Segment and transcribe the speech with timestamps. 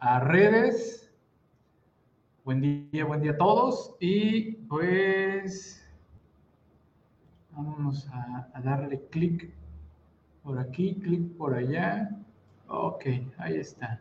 [0.00, 1.10] a redes.
[2.44, 3.96] Buen día, buen día a todos.
[4.00, 5.86] Y pues
[7.50, 9.50] vamos a, darle clic
[10.42, 12.10] por aquí, clic por allá.
[12.68, 13.06] Ok,
[13.38, 14.00] ahí está.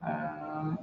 [0.00, 0.78] Ah,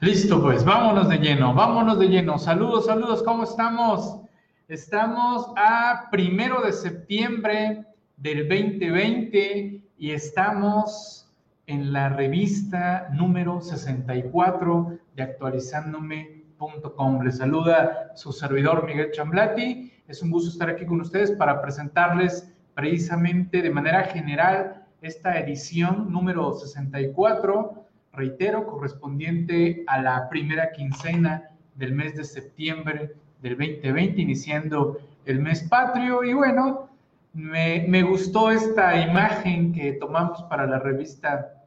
[0.00, 2.38] listo, pues vámonos de lleno, vámonos de lleno.
[2.38, 4.20] Saludos, saludos, ¿cómo estamos?
[4.68, 7.86] Estamos a primero de septiembre
[8.16, 11.21] del 2020 y estamos
[11.66, 17.22] en la revista número 64 de actualizándome.com.
[17.22, 19.92] Les saluda su servidor Miguel Chamblati.
[20.08, 26.12] Es un gusto estar aquí con ustedes para presentarles precisamente de manera general esta edición
[26.12, 34.98] número 64, reitero, correspondiente a la primera quincena del mes de septiembre del 2020, iniciando
[35.24, 36.22] el mes patrio.
[36.24, 36.88] Y bueno,
[37.32, 41.61] me, gustó esta imagen que tomamos para la revista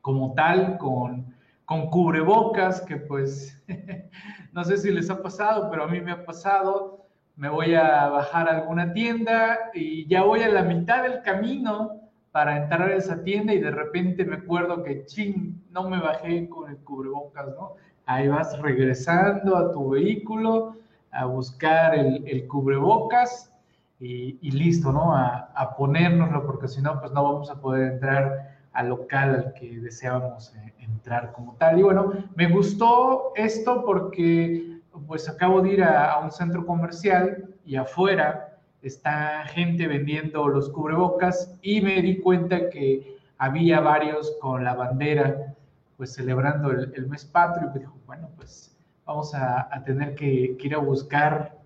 [0.00, 3.62] como tal, con, con cubrebocas, que pues
[4.52, 7.06] no sé si les ha pasado, pero a mí me ha pasado.
[7.36, 12.00] Me voy a bajar a alguna tienda y ya voy a la mitad del camino
[12.32, 16.48] para entrar a esa tienda y de repente me acuerdo que, ching, no me bajé
[16.48, 17.74] con el cubrebocas, ¿no?
[18.06, 20.76] Ahí vas regresando a tu vehículo
[21.12, 23.52] a buscar el, cubrebocas
[23.98, 25.14] y, listo, ¿no?
[25.14, 29.52] A, a, ponérnoslo, porque si no, pues no vamos a poder entrar al local al
[29.54, 31.78] que deseábamos eh, entrar como tal.
[31.78, 37.76] Y bueno, me gustó esto porque pues acabo de ir a, un centro comercial y
[37.76, 44.74] afuera está gente vendiendo los cubrebocas y me di cuenta que había varios con la
[44.74, 45.54] bandera,
[45.96, 50.78] pues celebrando el, mes patrio, y dijo, bueno, pues vamos a, tener que, ir a
[50.78, 51.58] buscar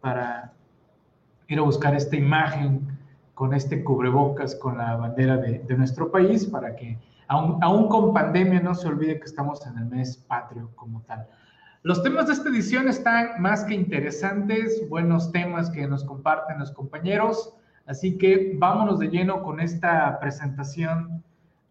[0.00, 0.52] para
[1.48, 2.93] ir a buscar esta imagen
[3.34, 8.60] con este cubrebocas, con la bandera de, nuestro país, para que aún, aún, con pandemia
[8.60, 11.26] no se olvide que estamos en el mes patrio como tal.
[11.82, 16.72] Los temas de esta edición están más que interesantes, buenos temas que nos comparten los
[16.72, 17.54] compañeros,
[17.86, 21.22] así que vámonos de lleno con esta presentación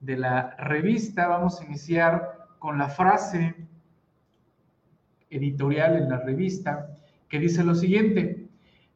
[0.02, 1.28] de la revista.
[1.28, 3.56] Vamos a iniciar con la frase
[5.32, 6.90] editorial en la revista
[7.28, 8.43] que dice lo siguiente,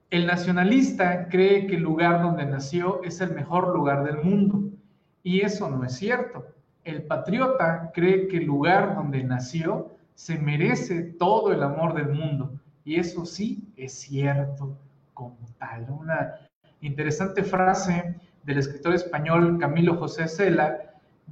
[0.10, 4.70] el nacionalista cree que el lugar donde nació es el mejor lugar del mundo
[5.22, 6.46] y eso no es cierto.
[6.86, 12.54] El patriota cree que el lugar donde nació se merece todo el amor del mundo
[12.86, 14.78] y eso sí es cierto
[15.14, 15.88] como tal.
[15.90, 16.36] Una
[16.80, 20.78] interesante frase del escritor español Camilo José Cela,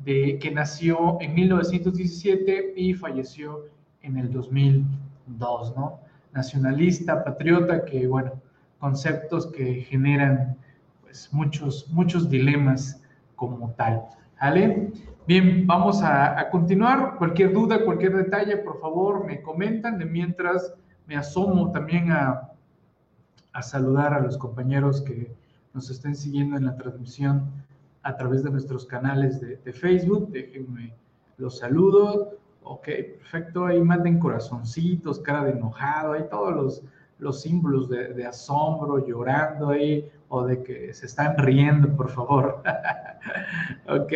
[0.03, 3.63] de, que nació en 1917 y falleció
[4.01, 6.01] en el 2002, ¿no?
[6.33, 8.33] Nacionalista, patriota, que bueno,
[8.85, 10.55] conceptos que generan
[11.01, 13.01] pues muchos, muchos dilemas
[13.35, 14.03] como tal.
[15.25, 17.15] Bien, vamos a, continuar.
[17.17, 19.97] Cualquier duda, cualquier detalle, por favor, me comentan.
[19.97, 20.75] De mientras
[21.07, 22.51] me asomo también a,
[23.53, 25.33] a saludar a los compañeros que
[25.73, 27.49] nos estén siguiendo en la transmisión
[28.03, 30.29] a través de nuestros canales de, de Facebook.
[30.31, 30.93] Déjenme
[31.37, 32.37] los saludo.
[32.61, 32.85] Ok,
[33.17, 33.65] perfecto.
[33.65, 36.83] Ahí manden corazoncitos, cara de enojado, ahí todos los,
[37.17, 42.61] los símbolos de, asombro, llorando ahí, o de que se están riendo, por favor.
[43.87, 44.13] ok,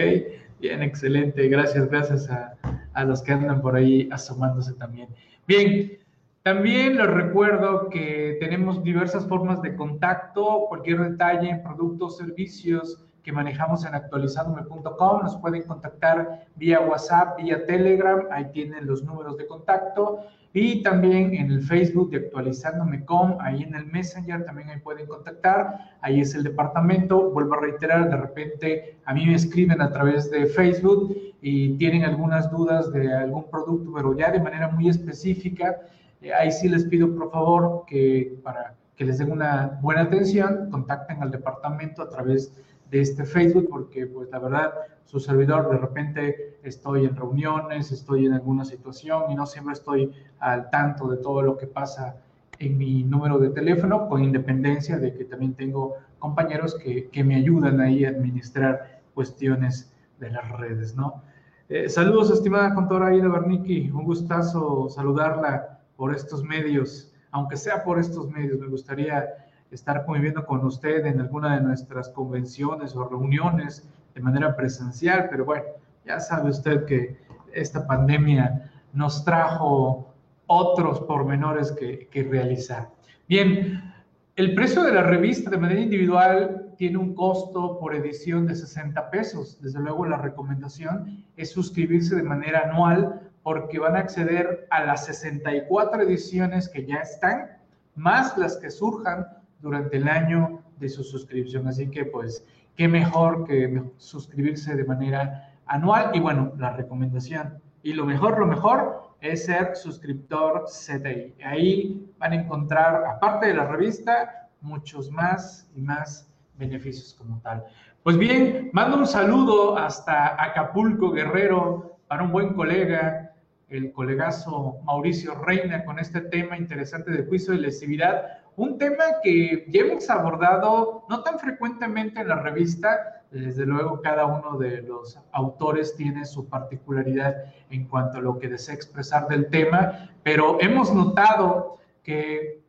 [0.59, 1.47] bien, excelente.
[1.47, 2.55] Gracias, gracias a,
[2.93, 5.09] a, los que andan por ahí asomándose también.
[5.47, 5.97] Bien,
[6.43, 13.31] también les recuerdo que tenemos diversas formas de contacto, cualquier detalle en productos, servicios, que
[13.31, 15.21] manejamos en actualizandome.com.
[15.21, 20.21] Nos pueden contactar vía WhatsApp, vía Telegram, ahí tienen los números de contacto.
[20.53, 25.77] Y también en el Facebook de actualizándome.com, ahí en el Messenger también ahí pueden contactar.
[26.01, 27.29] Ahí es el departamento.
[27.31, 32.03] Vuelvo a reiterar, de repente a mí me escriben a través de Facebook y tienen
[32.03, 35.77] algunas dudas de algún producto, pero ya de manera muy específica.
[36.21, 40.69] Eh, ahí sí les pido por favor que para que les den una buena atención,
[40.69, 42.53] contacten al departamento a través
[42.89, 44.73] de este Facebook, porque pues la verdad,
[45.05, 50.11] su servidor de repente estoy en reuniones, estoy en alguna situación y no siempre estoy
[50.39, 52.17] al tanto de todo lo que pasa
[52.57, 57.35] en mi número de teléfono, con independencia de que también tengo compañeros que, que me
[57.35, 61.23] ayudan ahí a administrar cuestiones de las redes, ¿no?
[61.69, 67.99] Eh, saludos, estimada contora Aida Bernicki, un gustazo saludarla por estos medios, aunque sea por
[67.99, 69.27] estos medios, me gustaría
[69.71, 75.45] estar conviviendo con usted en alguna de nuestras convenciones o reuniones de manera presencial, pero
[75.45, 75.65] bueno,
[76.05, 77.17] ya sabe usted que
[77.53, 80.13] esta pandemia nos trajo
[80.47, 82.89] otros pormenores que, que realizar.
[83.27, 83.93] Bien,
[84.35, 89.09] el precio de la revista de manera individual tiene un costo por edición de 60
[89.11, 89.61] pesos.
[89.61, 95.05] Desde luego la recomendación es suscribirse de manera anual porque van a acceder a las
[95.05, 97.49] 64 ediciones que ya están,
[97.95, 99.27] más las que surjan
[99.59, 101.67] durante el año de su suscripción.
[101.67, 102.45] Así que pues,
[102.75, 106.11] qué mejor que suscribirse de manera anual.
[106.13, 107.61] Y bueno, la recomendación.
[107.83, 111.35] Y lo mejor, lo mejor es ser suscriptor CTI.
[111.43, 117.63] Ahí van a encontrar, aparte de la revista, muchos más y más beneficios como tal.
[118.03, 123.33] Pues bien, mando un saludo hasta Acapulco, Guerrero, para un buen colega,
[123.69, 129.65] el colegazo Mauricio Reina, con este tema interesante de juicio de lesividad, un tema que
[129.69, 135.17] ya hemos abordado no tan frecuentemente en la revista, desde luego cada uno de los
[135.31, 137.35] autores tiene su particularidad
[137.69, 142.61] en cuanto a lo que desea expresar del tema, pero hemos notado que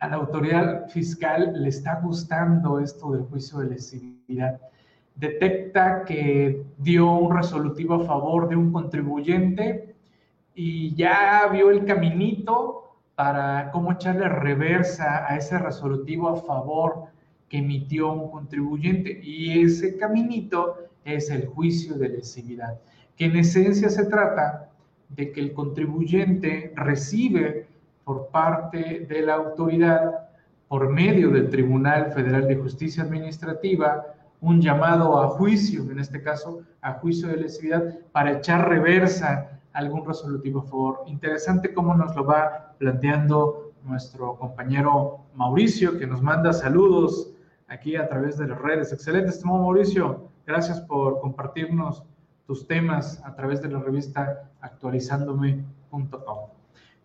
[0.00, 4.60] a la autoridad fiscal le está gustando esto del juicio de lesividad.
[5.14, 9.94] Detecta que dio un resolutivo a favor de un contribuyente
[10.52, 12.91] y ya vio el caminito
[13.22, 17.04] para cómo echarle reversa a ese resolutivo a favor
[17.48, 19.20] que emitió un contribuyente.
[19.22, 22.80] Y ese caminito es el juicio de lesividad,
[23.16, 24.70] que en esencia se trata
[25.08, 27.68] de que el contribuyente recibe
[28.02, 30.28] por parte de la autoridad,
[30.66, 34.04] por medio del Tribunal Federal de Justicia Administrativa,
[34.40, 40.06] un llamado a juicio, en este caso a juicio de lesividad, para echar reversa algún
[40.06, 41.04] resolutivo a favor.
[41.06, 47.34] Interesante cómo nos lo va planteando nuestro compañero Mauricio, que nos manda saludos
[47.68, 48.92] aquí a través de las redes.
[48.92, 50.28] Excelente, estimado Mauricio.
[50.46, 52.04] Gracias por compartirnos
[52.46, 56.38] tus temas a través de la revista actualizándome.com.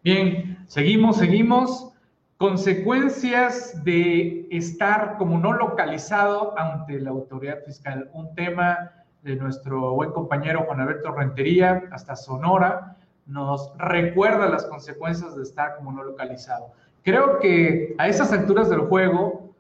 [0.04, 1.94] Bien, seguimos, seguimos.
[2.38, 8.10] Consecuencias de estar como no localizado ante la autoridad fiscal.
[8.14, 8.92] Un tema
[9.24, 15.76] de nuestro buen compañero Juan Alberto Rentería, hasta Sonora, nos recuerda las consecuencias de estar
[15.76, 16.72] como no localizado.
[17.04, 19.54] Creo que a esas alturas del juego,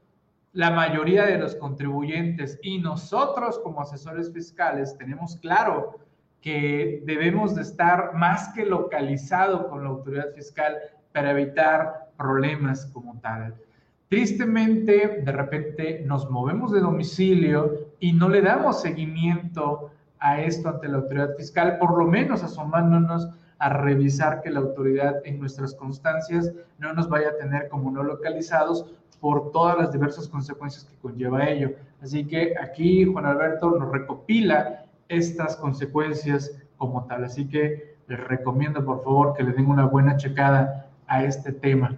[0.53, 5.99] la mayoría de los contribuyentes y nosotros como asesores fiscales tenemos claro
[6.41, 10.77] que debemos de estar más que localizado con la autoridad fiscal
[11.11, 13.55] para evitar problemas como tal.
[14.09, 20.87] Tristemente, de repente nos movemos de domicilio y no le damos seguimiento a esto ante
[20.87, 23.29] la autoridad fiscal, por lo menos asomándonos
[23.59, 28.03] a revisar que la autoridad en nuestras constancias no nos vaya a tener como no
[28.03, 28.85] localizados
[29.19, 31.71] por todas las diversas consecuencias que conlleva ello.
[32.01, 37.23] Así que aquí Juan Alberto nos recopila estas consecuencias como tal.
[37.23, 41.97] Así que les recomiendo por favor que le den una buena checada a este tema.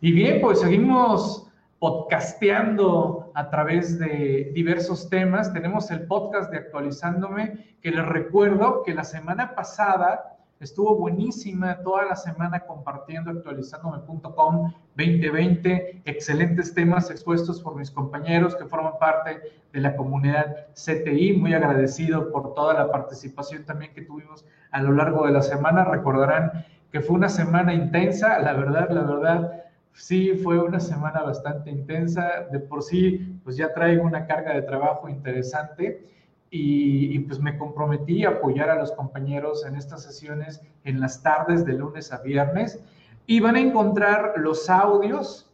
[0.00, 5.52] Y bien, pues seguimos podcasteando a través de diversos temas.
[5.52, 10.30] Tenemos el podcast de Actualizándome, que les recuerdo que la semana pasada
[10.60, 18.66] Estuvo buenísima toda la semana compartiendo actualizándome.com 2020, excelentes temas expuestos por mis compañeros que
[18.66, 19.40] forman parte
[19.72, 21.32] de la comunidad CTI.
[21.32, 25.82] Muy agradecido por toda la participación también que tuvimos a lo largo de la semana.
[25.82, 31.70] Recordarán que fue una semana intensa, la verdad, la verdad, sí fue una semana bastante
[31.70, 32.46] intensa.
[32.50, 36.04] De por sí, pues ya traigo una carga de trabajo interesante
[36.50, 41.64] y, pues me comprometí a apoyar a los compañeros en estas sesiones en las tardes
[41.64, 42.82] de lunes a viernes
[43.26, 45.48] y van a encontrar los audios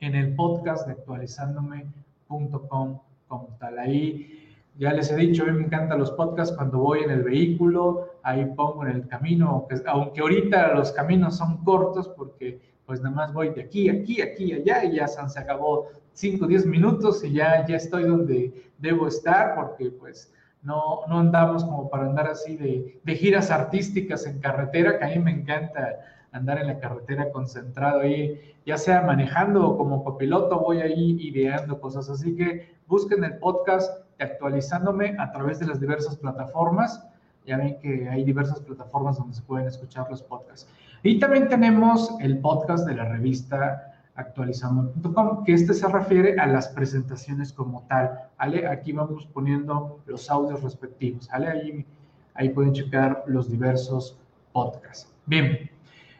[0.00, 3.78] en el podcast de actualizándome.com como tal.
[3.78, 4.36] Ahí
[4.78, 8.08] ya les he dicho, a mí me encantan los podcasts cuando voy en el vehículo,
[8.22, 13.32] ahí pongo en el camino, aunque ahorita los caminos son cortos porque pues nada más
[13.32, 17.66] voy de aquí, aquí, aquí, allá y ya se acabó 5, 10 minutos y ya,
[17.66, 23.00] ya estoy donde debo estar porque pues no, no andamos como para andar así de,
[23.04, 26.00] de, giras artísticas en carretera, que a mí me encanta
[26.32, 31.80] andar en la carretera concentrado ahí, ya sea manejando o como copiloto, voy ahí ideando
[31.80, 32.10] cosas.
[32.10, 37.06] Así que busquen el podcast actualizándome a través de las diversas plataformas.
[37.46, 40.68] Ya ven que hay diversas plataformas donde se pueden escuchar los podcasts.
[41.02, 46.68] Y también tenemos el podcast de la revista actualizando.com, que este se refiere a las
[46.68, 48.66] presentaciones como tal, ¿vale?
[48.66, 51.48] Aquí vamos poniendo los audios respectivos, ¿vale?
[51.48, 51.86] Ahí,
[52.34, 54.18] ahí pueden checar los diversos
[54.52, 55.12] podcasts.
[55.26, 55.70] Bien,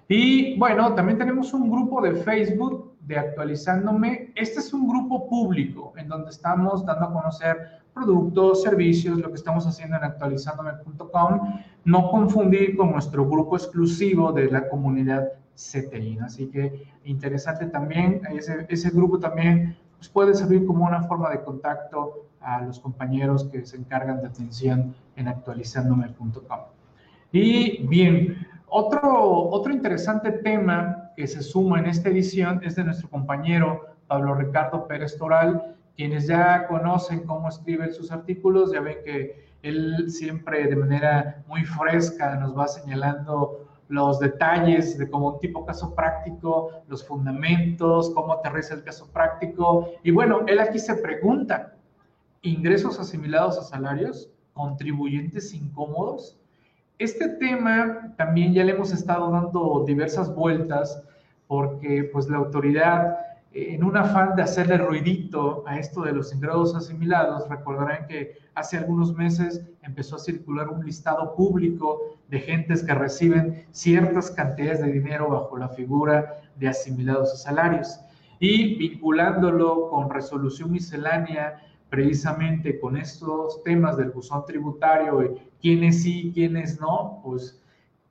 [0.08, 4.32] y bueno, también tenemos un grupo de Facebook de Actualizándome.
[4.36, 9.36] Este es un grupo público en donde estamos dando a conocer productos, servicios, lo que
[9.36, 11.60] estamos haciendo en actualizándome.com.
[11.84, 16.18] No confundir con nuestro grupo exclusivo de la comunidad CTI.
[16.18, 21.42] Así que interesante también, ese, ese grupo también pues puede servir como una forma de
[21.42, 26.60] contacto a los compañeros que se encargan de atención en actualizandome.com.
[27.32, 33.08] Y bien, otro, otro interesante tema que se suma en esta edición es de nuestro
[33.08, 39.46] compañero Pablo Ricardo Pérez Toral, quienes ya conocen cómo escribe sus artículos, ya ven que
[39.62, 45.64] él siempre de manera muy fresca nos va señalando los detalles de como un tipo
[45.64, 49.88] caso práctico, los fundamentos, cómo aterriza el caso práctico.
[50.02, 51.74] Y bueno, él aquí se pregunta,
[52.42, 56.38] ingresos asimilados a salarios, contribuyentes incómodos.
[56.98, 61.02] Este tema también ya le hemos estado dando diversas vueltas
[61.46, 63.18] porque pues la autoridad
[63.56, 68.76] en un afán de hacerle ruidito a esto de los ingresos asimilados, recordarán que hace
[68.76, 74.92] algunos meses empezó a circular un listado público de gentes que reciben ciertas cantidades de
[74.92, 77.98] dinero bajo la figura de asimilados a salarios.
[78.40, 81.58] Y vinculándolo con resolución miscelánea,
[81.88, 87.62] precisamente con estos temas del buzón tributario, y quiénes sí, quiénes no, pues,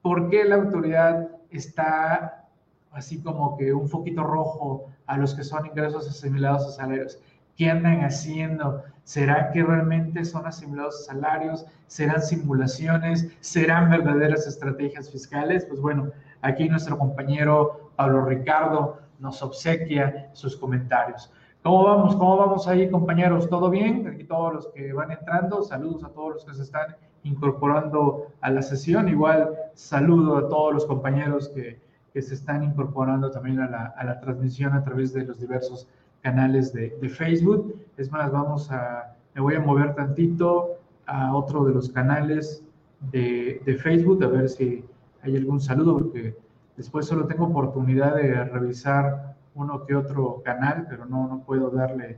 [0.02, 2.48] ¿por qué la autoridad está
[2.92, 7.20] así como que un foquito rojo a los que son ingresos asimilados a salarios.
[7.56, 8.84] ¿Qué andan haciendo?
[9.04, 11.66] ¿Será que realmente son asimilados a salarios?
[11.88, 13.30] ¿Serán simulaciones?
[13.40, 15.66] ¿Serán verdaderas estrategias fiscales?
[15.66, 21.32] Pues bueno, aquí nuestro compañero Pablo Ricardo nos obsequia sus comentarios.
[21.64, 22.16] ¿Cómo vamos?
[22.16, 23.50] ¿Cómo vamos ahí, compañeros?
[23.50, 24.08] ¿Todo bien?
[24.08, 28.52] Aquí todos los que van entrando, saludos a todos los que se están incorporando a
[28.52, 29.10] la sesión.
[29.10, 31.80] Igual saludo a todos los compañeros que
[32.16, 35.86] que se están incorporando también a la, a la transmisión a través de los diversos
[36.22, 37.76] canales de, de, Facebook.
[37.98, 42.64] Es más, vamos a, me voy a mover tantito a otro de los canales
[43.12, 44.86] de, de Facebook a ver si
[45.24, 46.38] hay algún saludo, porque
[46.78, 52.18] después solo tengo oportunidad de revisar uno que otro canal, pero no, no puedo darle,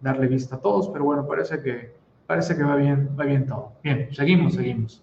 [0.00, 1.92] darle vista a todos, pero bueno, parece que,
[2.26, 3.72] parece que va bien, va bien todo.
[3.82, 5.02] Bien, seguimos, seguimos.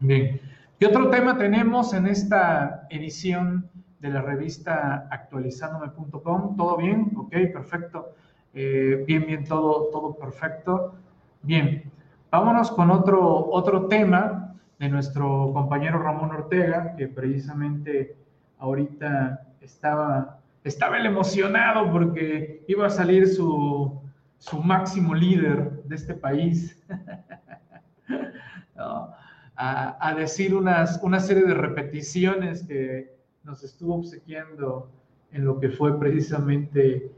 [0.00, 0.38] Bien,
[0.78, 3.68] ¿Qué otro tema tenemos en esta edición
[3.98, 6.56] de la revista actualizandome.com?
[6.56, 7.10] ¿Todo bien?
[7.16, 8.14] Ok, perfecto.
[8.54, 10.94] Eh, bien, bien, todo, todo perfecto.
[11.42, 11.90] Bien,
[12.30, 18.16] vámonos con otro, otro tema de nuestro compañero Ramón Ortega, que precisamente
[18.58, 24.00] ahorita estaba, estaba el emocionado porque iba a salir su,
[24.38, 26.86] su máximo líder de este país.
[28.76, 29.18] no
[29.60, 33.12] a, decir unas, una serie de repeticiones que
[33.42, 34.88] nos estuvo obsequiando
[35.32, 37.10] en lo que fue precisamente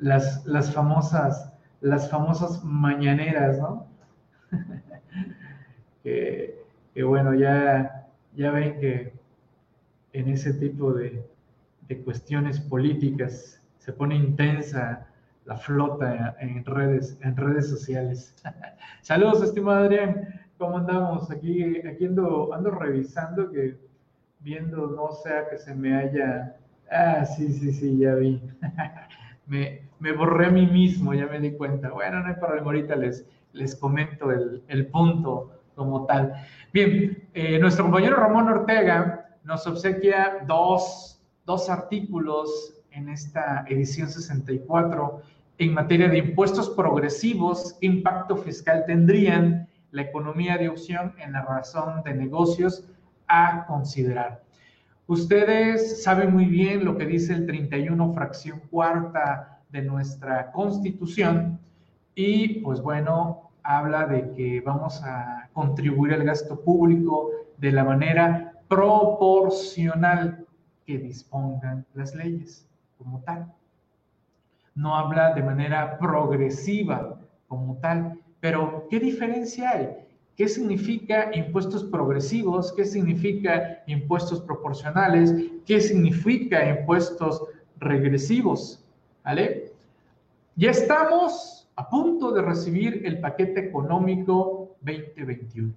[0.00, 3.86] las, las, famosas, las famosas mañaneras, ¿no?
[6.02, 6.64] que,
[7.06, 9.12] bueno, ya, ya ven que
[10.12, 11.24] en ese tipo de,
[11.86, 15.06] de cuestiones políticas se pone intensa
[15.44, 18.34] la flota en redes, en redes sociales.
[19.02, 20.43] Saludos, estimado Adrián.
[20.64, 21.30] ¿Cómo andamos?
[21.30, 23.76] Aquí, aquí ando, ando revisando que
[24.40, 26.56] viendo, no sea que se me haya...
[26.90, 28.40] Ah, sí, sí, sí, ya vi.
[29.46, 31.90] me, me, borré a mí mismo, ya me di cuenta.
[31.90, 36.32] Bueno, no hay problema, ahorita les, les comento el, el punto como tal.
[36.72, 45.20] Bien, eh, nuestro compañero Ramón Ortega nos obsequia dos, dos artículos en esta edición 64
[45.58, 52.02] en materia de impuestos progresivos, impacto fiscal tendrían la economía de opción en la razón
[52.02, 52.84] de negocios
[53.28, 54.42] a considerar.
[55.06, 61.60] Ustedes saben muy bien lo que dice el 31 fracción cuarta de nuestra constitución
[62.16, 68.52] y pues bueno, habla de que vamos a contribuir al gasto público de la manera
[68.66, 70.44] proporcional
[70.84, 73.46] que dispongan las leyes como tal.
[74.74, 78.18] No habla de manera progresiva como tal.
[78.44, 79.88] Pero, ¿qué diferencia hay?
[80.36, 82.74] ¿Qué significa impuestos progresivos?
[82.74, 85.34] ¿Qué significa impuestos proporcionales?
[85.64, 87.42] ¿Qué significa impuestos
[87.80, 88.84] regresivos?
[90.56, 95.72] Ya estamos a punto de recibir el paquete económico 2021.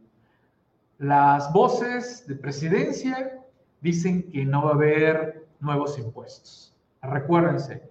[0.98, 3.40] Las voces de presidencia
[3.80, 6.76] dicen que no va a haber nuevos impuestos.
[7.02, 7.82] Recuérdense,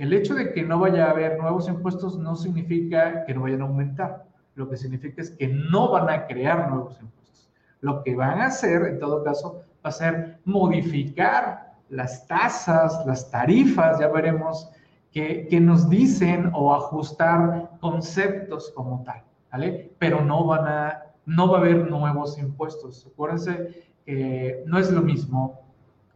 [0.00, 3.60] el hecho de que no vaya a haber nuevos impuestos no significa que no vayan
[3.60, 4.24] a aumentar.
[4.54, 7.50] Lo que significa es que no van a crear nuevos impuestos.
[7.82, 13.30] Lo que van a hacer, en todo caso, va a ser modificar las tasas, las
[13.30, 14.70] tarifas, ya veremos,
[15.12, 19.92] que, nos dicen o ajustar conceptos como tal, ¿vale?
[19.98, 23.06] Pero no van a, no va a haber nuevos impuestos.
[23.06, 25.69] Acuérdense que no es lo mismo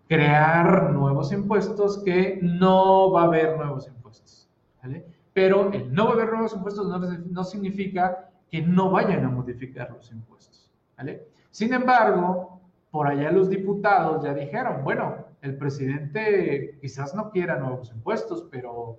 [0.08, 4.48] crear nuevos impuestos que no va a haber nuevos impuestos.
[4.82, 5.04] ¿vale?
[5.32, 10.12] Pero el no haber nuevos impuestos no, no significa que no vayan a modificar los
[10.12, 11.26] impuestos, ¿vale?
[11.50, 17.90] Sin embargo, por allá los diputados ya dijeron, bueno, el presidente quizás no quiera nuevos
[17.90, 18.96] impuestos, pero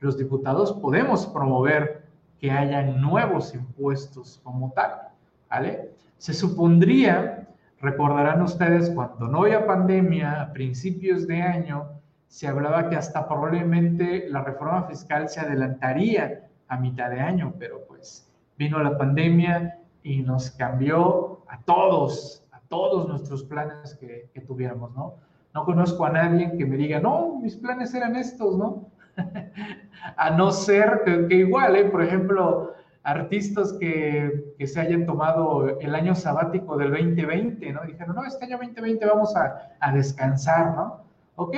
[0.00, 2.06] los diputados podemos promover
[2.38, 5.08] que haya nuevos impuestos como tal,
[5.48, 5.90] ¿vale?
[6.18, 7.47] Se supondría,
[7.80, 11.88] recordarán ustedes, cuando no había pandemia, a principios de año,
[12.26, 17.84] se hablaba que hasta probablemente la reforma fiscal se adelantaría a mitad de año, pero
[17.86, 24.40] pues vino la pandemia y nos cambió a todos, a todos nuestros planes que, que
[24.40, 25.14] tuviéramos, ¿no?
[25.54, 28.90] No conozco a nadie que me diga, no, mis planes eran estos, ¿no?
[30.16, 31.84] a no ser que, igual, ¿eh?
[31.86, 32.74] por ejemplo,
[33.10, 37.82] artistas que, que, se hayan tomado el año sabático del 2020, ¿no?
[37.82, 41.04] Dijeron, no, este año 2020 vamos a, a descansar, ¿no?
[41.36, 41.56] Ok,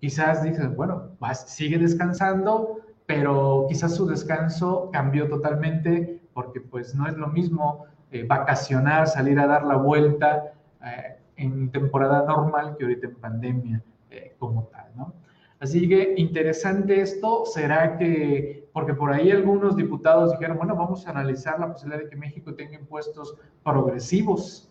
[0.00, 7.06] quizás dices, bueno, vas, sigue descansando, pero quizás su descanso cambió totalmente porque pues no
[7.06, 10.52] es lo mismo eh, vacacionar, salir a dar la vuelta
[10.84, 15.14] eh, en temporada normal que ahorita en pandemia eh, como tal, ¿no?
[15.60, 21.10] Así que interesante esto, será que, porque por ahí algunos diputados dijeron, bueno, vamos a
[21.10, 24.68] analizar la posibilidad de que México tenga impuestos progresivos.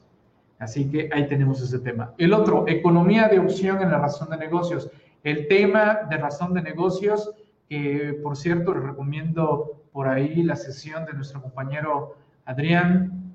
[0.60, 2.14] Así que ahí tenemos ese tema.
[2.18, 4.92] El otro, economía de opción en la razón de negocios.
[5.24, 7.34] El tema de razón de negocios,
[7.70, 13.34] que por cierto les recomiendo por ahí la sesión de nuestro compañero Adrián,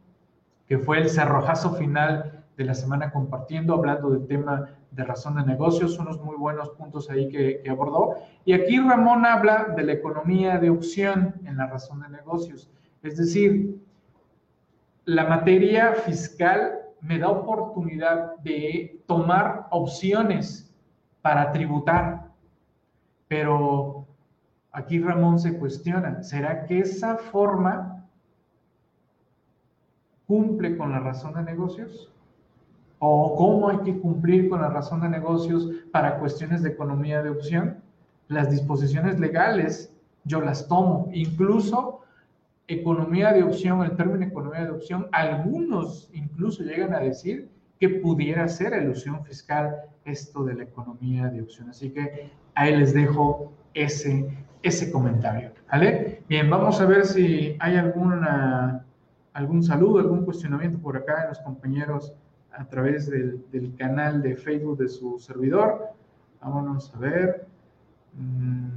[0.67, 5.45] que fue el cerrojazo final de la semana compartiendo, hablando del tema de razón de
[5.45, 8.17] negocios, unos muy buenos puntos ahí que, abordó.
[8.45, 12.69] Y aquí Ramón habla de la economía de opción en la razón de negocios.
[13.05, 13.81] Es decir,
[15.05, 20.75] la materia fiscal me da oportunidad de tomar opciones
[21.23, 22.33] para tributar.
[23.29, 24.05] Pero
[24.73, 28.05] aquí Ramón se cuestiona, ¿será que esa forma
[30.27, 32.13] cumple con la razón de negocios?
[32.99, 37.31] O cómo hay que cumplir con la razón de negocios para cuestiones de economía de
[37.31, 37.79] opción.
[38.29, 39.93] Las disposiciones legales
[40.25, 42.01] yo las tomo, incluso
[42.67, 47.49] economía de opción, el término economía de opción, algunos incluso llegan a decir
[47.81, 51.71] que pudiera ser ilusión fiscal esto de la economía de opción.
[51.71, 54.29] Así que ahí les dejo ese,
[54.63, 55.53] ese comentario.
[55.71, 56.23] ¿Vale?
[56.29, 58.85] Bien, vamos a ver si hay alguna,
[59.33, 62.13] algún saludo, algún cuestionamiento por acá de los compañeros
[62.53, 65.91] a través del, canal de Facebook de su servidor.
[66.41, 67.47] Vámonos a ver.
[68.15, 68.69] Mm,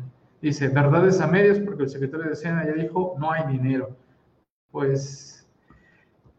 [0.42, 3.96] dice, verdades a medias, porque el secretario de Hacienda ya dijo, no hay dinero.
[4.72, 5.48] Pues,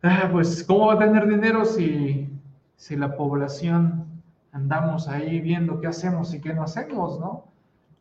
[0.02, 2.28] ah, pues ¿cómo va a tener dinero si,
[2.76, 4.06] si la población
[4.52, 7.48] andamos ahí viendo qué hacemos y qué no hacemos, ¿no?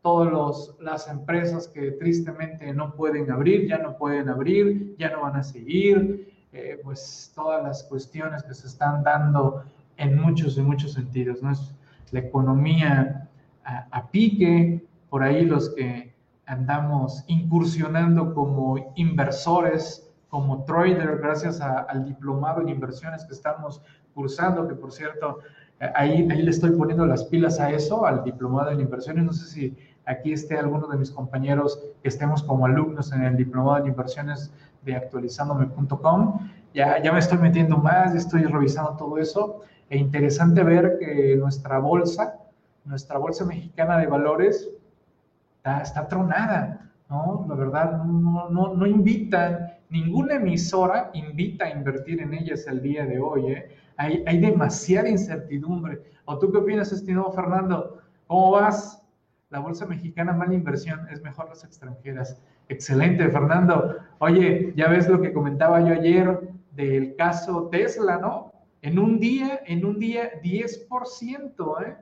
[0.01, 5.35] Todas las empresas que tristemente no pueden abrir, ya no pueden abrir, ya no van
[5.35, 9.63] a seguir, eh, pues todas las cuestiones que se están dando
[9.97, 11.51] en muchos y muchos sentidos, ¿no?
[11.51, 11.73] Es
[12.11, 13.29] la economía
[13.63, 16.13] a, pique, por ahí los que
[16.45, 23.81] andamos incursionando como inversores, como trader, gracias al diplomado en inversiones que estamos
[24.13, 25.39] cursando, que por cierto,
[25.79, 29.23] eh, ahí, ahí le estoy poniendo las pilas a eso, al diplomado en inversiones.
[29.23, 33.37] No sé si aquí esté alguno de mis compañeros que estemos como alumnos en el
[33.37, 34.51] diplomado en inversiones
[34.83, 36.49] de actualizandome.com.
[36.73, 39.61] Ya, ya me estoy metiendo más, estoy revisando todo eso.
[39.89, 42.39] E interesante ver que nuestra bolsa,
[42.85, 44.69] nuestra bolsa mexicana de valores,
[45.63, 47.45] está, tronada, ¿no?
[47.47, 53.05] La verdad, no, no, no invitan, ninguna emisora invita a invertir en ellas el día
[53.05, 53.77] de hoy, ¿eh?
[53.97, 56.01] Hay, hay demasiada incertidumbre.
[56.25, 57.99] ¿O tú qué opinas, estimado Fernando?
[58.25, 59.00] ¿Cómo vas?
[59.51, 62.41] La bolsa mexicana, mala inversión, es mejor las extranjeras.
[62.69, 63.97] Excelente, Fernando.
[64.19, 66.39] Oye, ya ves lo que comentaba yo ayer
[66.71, 68.53] del caso Tesla, ¿no?
[68.81, 71.97] En un día, en un día 10%, ¿eh?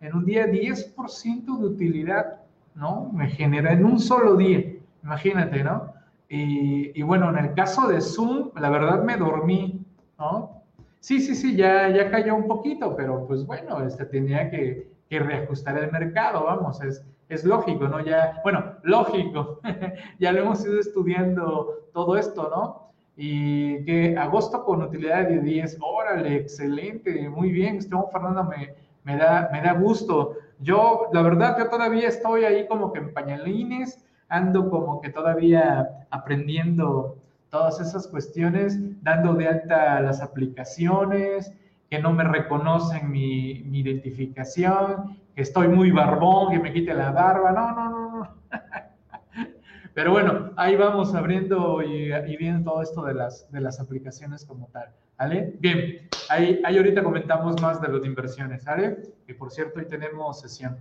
[0.00, 2.40] En un día 10% de utilidad,
[2.74, 3.10] ¿no?
[3.12, 4.64] Me genera en un solo día,
[5.02, 5.92] imagínate, ¿no?
[6.30, 9.84] Y, bueno, en el caso de Zoom, la verdad me dormí,
[10.18, 10.62] ¿no?
[11.00, 15.18] Sí, sí, sí, ya, ya cayó un poquito, pero pues bueno, este tenía que, que
[15.18, 18.00] reajustar el mercado, vamos, es, es lógico, ¿no?
[18.04, 19.60] Ya, bueno, lógico,
[20.18, 22.90] ya lo hemos ido estudiando todo esto, ¿no?
[23.16, 29.16] Y que agosto con utilidad de 10, órale, excelente, muy bien, Esteban Fernando, me, me,
[29.16, 30.36] da, me da gusto.
[30.58, 36.06] Yo, la verdad, yo todavía estoy ahí como que en pañalines, ando como que todavía
[36.10, 37.16] aprendiendo
[37.50, 41.52] todas esas cuestiones, dando de alta las aplicaciones,
[41.94, 47.12] que no me reconocen mi, mi identificación, que estoy muy barbón, que me quite la
[47.12, 47.52] barba.
[47.52, 48.36] No, no, no, no.
[49.94, 54.66] Pero bueno, ahí vamos abriendo y, viendo todo esto de las, de las aplicaciones como
[54.72, 54.88] tal.
[55.16, 55.54] ¿Vale?
[55.60, 58.98] Bien, ahí, ahí ahorita comentamos más de lo de inversiones, ¿vale?
[59.28, 60.76] Y por cierto, hoy tenemos sesión.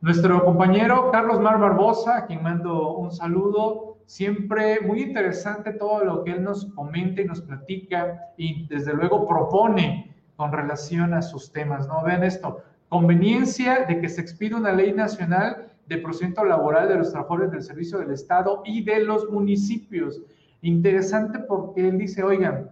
[0.00, 6.24] Nuestro compañero Carlos Mar Barbosa, a quien mando un saludo, siempre muy interesante todo lo
[6.24, 10.09] que él nos comenta y nos platica y desde luego propone
[10.40, 12.02] con relación a sus temas, ¿no?
[12.02, 17.10] Vean esto, conveniencia de que se expida una ley nacional de procedimiento laboral de los
[17.10, 20.22] trabajadores del servicio del Estado y de los municipios.
[20.62, 22.70] Interesante porque él dice, oigan,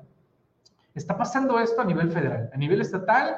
[0.95, 3.37] está pasando esto a nivel federal, a nivel estatal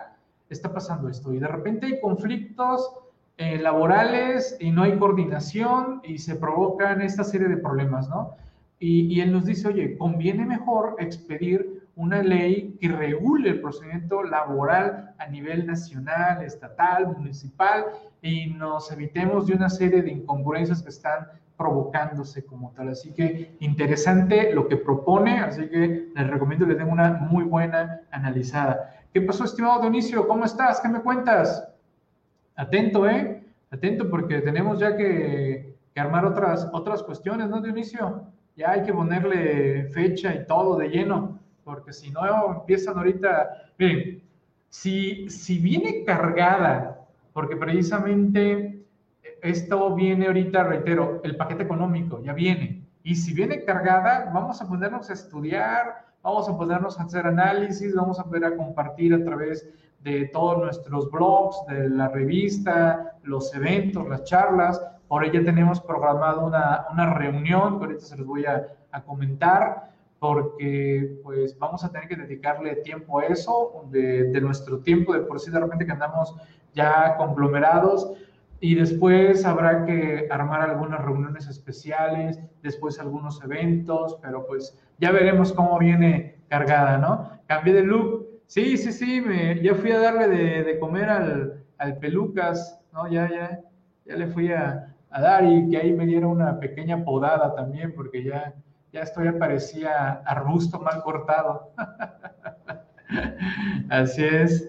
[0.48, 2.88] está pasando esto y de repente hay conflictos
[3.36, 8.36] eh, laborales y no hay coordinación y se provocan esta serie de problemas, ¿no?
[8.78, 14.22] Y, y él nos dice, oye, conviene mejor expedir una ley que regule el procedimiento
[14.22, 17.84] laboral a nivel nacional, estatal, municipal
[18.22, 21.26] y nos evitemos de una serie de incongruencias que están
[21.58, 22.88] provocándose como tal.
[22.88, 27.44] Así que interesante lo que propone, así que les recomiendo que le den una muy
[27.44, 28.94] buena analizada.
[29.12, 30.26] ¿Qué pasó, estimado Dionisio?
[30.26, 30.80] ¿Cómo estás?
[30.80, 31.68] ¿Qué me cuentas?
[32.56, 33.44] Atento, ¿eh?
[33.70, 38.24] Atento porque tenemos ya que, armar otras, otras cuestiones, ¿no, Dionisio?
[38.56, 44.22] Ya hay que ponerle fecha y todo de lleno, porque si no empiezan ahorita, miren,
[44.68, 48.84] si, si viene cargada, porque precisamente
[49.42, 54.68] esto viene ahorita, reitero, el paquete económico ya viene, y si viene cargada, vamos a
[54.68, 59.24] ponernos a estudiar, vamos a ponernos a hacer análisis, vamos a poder a compartir a
[59.24, 59.66] través
[60.00, 64.80] de todos nuestros blogs, de la revista, los eventos, las charlas.
[65.08, 69.90] Por ella tenemos programado una, una reunión que ahorita se los voy a, a, comentar
[70.20, 75.20] porque pues vamos a tener que dedicarle tiempo a eso, de, de nuestro tiempo, de
[75.20, 76.36] por sí de repente que andamos
[76.72, 78.12] ya conglomerados
[78.60, 85.52] y después habrá que armar algunas reuniones especiales, después algunos eventos, pero pues ya veremos
[85.52, 87.40] cómo viene cargada, ¿no?
[87.48, 91.98] Cambié de look, Sí, sí, sí, me, ya fui a darle de, comer al, al,
[91.98, 93.06] Pelucas, ¿no?
[93.08, 93.60] Ya, ya,
[94.04, 98.24] ya le fui a, dar y que ahí me diera una pequeña podada también, porque
[98.24, 98.52] ya,
[98.92, 101.72] ya esto ya parecía arbusto mal cortado.
[103.90, 104.68] Así es.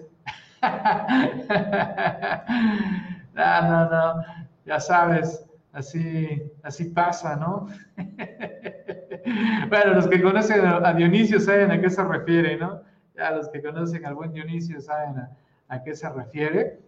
[3.34, 4.22] no, no, no,
[4.64, 7.66] ya sabes, así, así pasa, ¿no?
[9.68, 12.82] bueno, los que conocen a Dionisio saben a qué se refiere, ¿no?
[13.16, 15.16] Ya los que conocen al buen Dionisio saben
[15.68, 16.78] a, qué se refiere.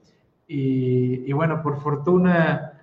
[0.46, 2.73] Y, bueno, por fortuna,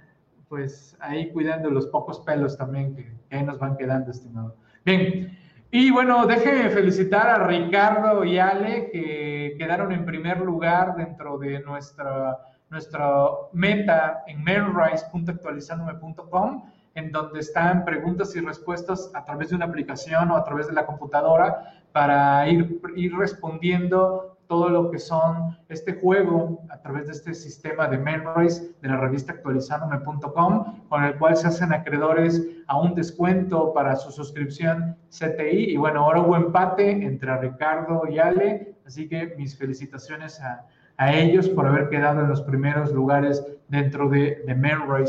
[0.52, 4.58] pues ahí cuidando los pocos pelos también que, ahí nos van quedando, estimado.
[4.84, 5.40] Bien,
[5.72, 11.62] y bueno, déjenme felicitar a Ricardo y Ale que quedaron en primer lugar dentro de
[11.62, 12.38] nuestra,
[12.70, 20.32] nuestra meta en mailrise.actualizandome.com en donde están preguntas y respuestas a través de una aplicación
[20.32, 25.94] o a través de la computadora para ir, ir respondiendo todo lo que son este
[25.94, 31.38] juego a través de este sistema de Memrise de la revista actualizandome.com, con el cual
[31.38, 35.72] se hacen acreedores a un descuento para su suscripción CTI.
[35.72, 40.66] Y bueno, ahora hubo empate entre Ricardo y Ale, así que mis felicitaciones a,
[40.98, 45.06] a ellos por haber quedado en los primeros lugares dentro de, de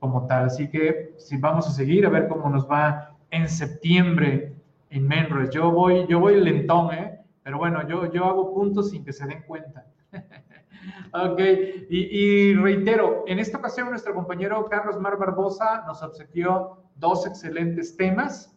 [0.00, 0.46] como tal.
[0.46, 4.52] Así que si vamos a seguir a ver cómo nos va en septiembre
[4.90, 5.50] en Menres.
[5.50, 7.21] Yo voy, yo voy lentón, ¿eh?
[7.42, 9.86] Pero bueno, yo, yo hago puntos sin que se den cuenta.
[11.12, 11.40] ok,
[11.88, 18.56] y, reitero, en esta ocasión nuestro compañero Carlos Mar Barbosa nos obsequió dos excelentes temas.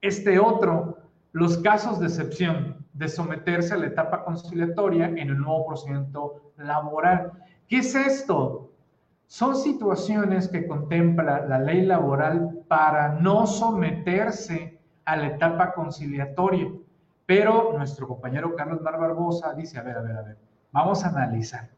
[0.00, 0.98] Este otro,
[1.32, 7.32] los casos de excepción de someterse a la etapa conciliatoria en el nuevo procedimiento laboral.
[7.68, 8.70] ¿Qué es esto?
[9.26, 16.70] Son situaciones que contempla la ley laboral para no someterse a la etapa conciliatoria.
[17.26, 20.38] Pero nuestro compañero Carlos Mar Barbosa dice, a ver, a ver, a ver,
[20.72, 21.68] vamos a analizar.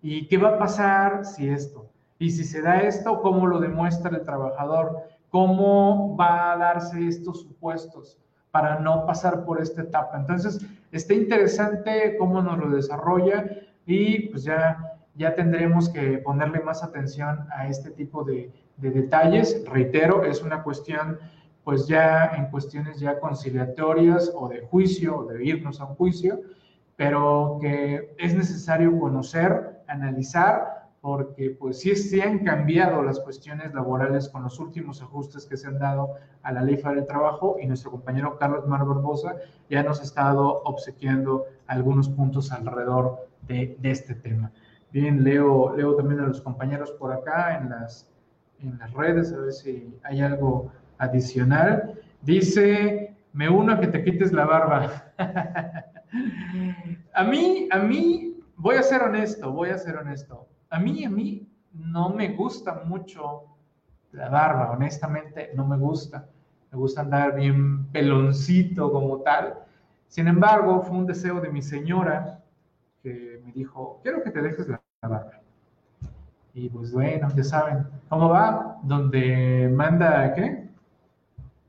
[0.00, 1.90] ¿Y qué va a pasar si esto?
[2.18, 5.02] Y si se da esto, ¿cómo lo demuestra el trabajador?
[5.28, 8.18] ¿Cómo va a darse estos supuestos
[8.50, 10.18] para no pasar por esta etapa?
[10.18, 13.44] Entonces, está interesante cómo nos lo desarrolla
[13.84, 19.64] y pues ya ya tendremos que ponerle más atención a este tipo de, detalles.
[19.68, 21.18] Reitero, es una cuestión,
[21.68, 26.40] pues ya en cuestiones ya conciliatorias o de juicio, o de irnos a un juicio,
[26.96, 34.30] pero que es necesario conocer, analizar, porque pues sí, sí han cambiado las cuestiones laborales
[34.30, 37.66] con los últimos ajustes que se han dado a la Ley Federal del Trabajo y
[37.66, 39.36] nuestro compañero Carlos Mar Barbosa
[39.68, 44.52] ya nos ha estado obsequiando algunos puntos alrededor de este tema.
[44.90, 48.10] Bien, leo, leo también a los compañeros por acá en las,
[48.58, 51.94] en las redes, a ver si hay algo adicional.
[52.22, 55.04] Dice, me uno a que te quites la barba.
[57.14, 60.48] a mí, a mí, voy a ser honesto, voy a ser honesto.
[60.70, 63.44] A mí, a mí, no me gusta mucho
[64.12, 66.28] la barba, honestamente, no me gusta.
[66.70, 69.54] Me gusta andar bien peloncito como tal.
[70.08, 72.42] Sin embargo, fue un deseo de mi señora
[73.02, 75.40] que me dijo, quiero que te dejes la barba.
[76.54, 78.78] Y pues bueno, ya saben, ¿cómo va?
[78.82, 80.67] Donde manda, ¿qué?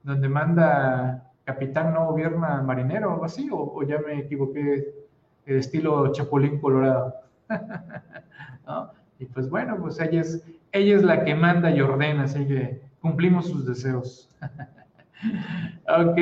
[0.09, 4.91] Donde manda capitán no gobierna marinero o algo así, o, ya me equivoqué,
[5.45, 7.13] el estilo Chapulín Colorado.
[9.21, 12.81] Y pues bueno, pues ella es, ella es la que manda y ordena, así que
[13.01, 14.29] cumplimos sus deseos.
[15.89, 16.17] ok,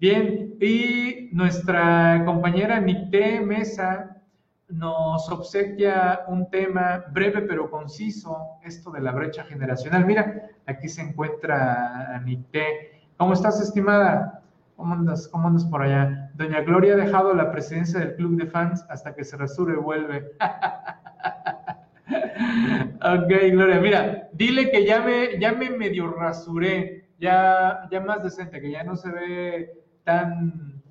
[0.00, 4.22] bien, y nuestra compañera Nicté Mesa
[4.68, 10.06] nos obsequia un tema breve pero conciso, esto de la brecha generacional.
[10.06, 12.91] Mira, aquí se encuentra Nicté.
[13.16, 14.42] ¿Cómo estás, estimada?
[14.76, 15.28] ¿Cómo andas?
[15.28, 16.30] ¿Cómo andas por allá?
[16.34, 19.76] Doña Gloria ha dejado la presidencia del club de fans hasta que se resure y
[19.76, 20.32] vuelve.
[23.00, 28.60] ok, Gloria, mira, dile que ya me, ya me medio rasuré, ya, ya más decente,
[28.60, 29.70] que ya no se ve
[30.04, 30.82] tan,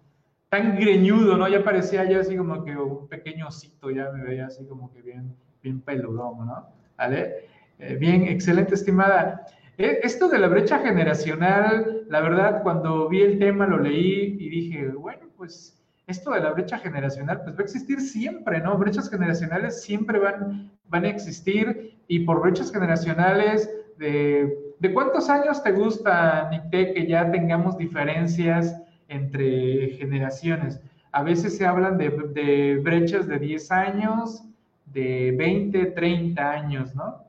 [0.49, 1.49] tan greñudo, ¿no?
[1.49, 5.01] Ya parecía ya así como que un pequeño osito, ya me veía así como que
[5.01, 6.67] bien, bien peludón, ¿no?
[6.97, 7.47] ¿Vale?
[7.79, 9.45] Eh, bien, excelente, estimada.
[9.81, 14.47] E, esto de la brecha generacional, la verdad, cuando vi el tema lo leí y
[14.47, 18.77] dije, bueno, pues esto de la brecha generacional, pues va a existir siempre, ¿no?
[18.77, 25.63] Brechas generacionales siempre van, van a existir y por brechas generacionales, de, ¿de cuántos años
[25.63, 30.79] te gusta, Nicté, que ya tengamos diferencias entre generaciones?
[31.11, 34.43] A veces se hablan de, de brechas de 10 años,
[34.85, 37.23] de 20, 30 años, ¿no?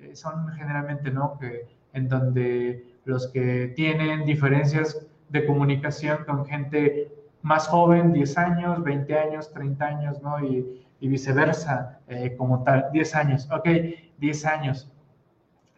[0.00, 1.38] Eh, son generalmente, ¿no?
[1.38, 8.82] Que en donde los que tienen diferencias de comunicación con gente más joven, 10 años,
[8.82, 10.40] 20 años, 30 años, ¿no?
[10.44, 13.68] Y, viceversa, eh, como tal, 10 años, ok,
[14.16, 14.90] 10 años.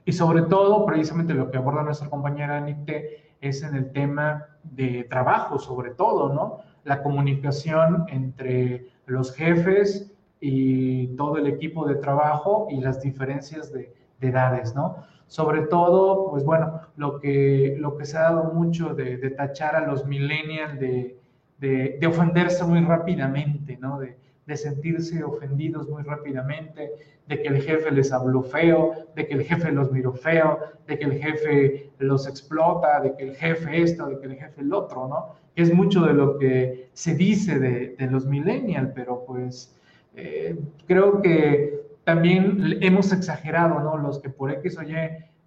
[0.05, 5.03] Y sobre todo, precisamente lo que aborda nuestra compañera Nicte es en el tema de
[5.11, 6.59] trabajo, sobre todo, ¿no?
[6.85, 13.93] La comunicación entre los jefes y todo el equipo de trabajo y las diferencias de,
[14.21, 14.99] de edades, ¿no?
[15.27, 19.87] Sobre todo, pues bueno, lo que, lo que se ha dado mucho de, tachar a
[19.87, 21.19] los millennials de,
[21.59, 23.99] de, ofenderse muy rápidamente, ¿no?
[23.99, 26.93] De, de sentirse ofendidos muy rápidamente,
[27.27, 30.99] de que el jefe les habló feo, de que el jefe los miró feo, de
[30.99, 34.73] que el jefe los explota, de que el jefe esto, de que el jefe el
[34.73, 35.35] otro, ¿no?
[35.57, 39.75] Que es mucho de lo que se dice de, de los millennials, pero pues
[40.15, 43.97] eh, creo que también hemos exagerado, ¿no?
[43.97, 44.95] Los que por X o Y